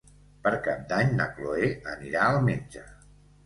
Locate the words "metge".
2.51-2.87